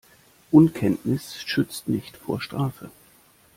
[0.49, 2.89] Unkenntnis schützt nicht vor Strafe.